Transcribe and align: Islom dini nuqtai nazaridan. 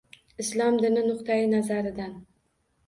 Islom 0.43 0.79
dini 0.85 1.03
nuqtai 1.11 1.39
nazaridan. 1.55 2.21